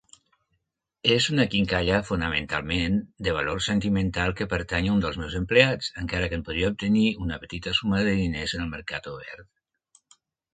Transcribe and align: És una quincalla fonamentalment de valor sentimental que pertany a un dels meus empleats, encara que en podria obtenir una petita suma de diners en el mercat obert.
És 1.15 1.25
una 1.33 1.43
quincalla 1.49 1.99
fonamentalment 2.07 2.95
de 3.27 3.35
valor 3.35 3.61
sentimental 3.65 4.33
que 4.39 4.47
pertany 4.55 4.89
a 4.89 4.95
un 4.95 5.05
dels 5.05 5.19
meus 5.25 5.37
empleats, 5.41 5.91
encara 6.05 6.31
que 6.33 6.37
en 6.39 6.47
podria 6.49 6.73
obtenir 6.75 7.05
una 7.27 7.39
petita 7.45 7.75
suma 7.83 8.01
de 8.09 8.17
diners 8.23 8.57
en 8.59 8.65
el 8.67 8.73
mercat 8.75 9.11
obert. 9.15 10.13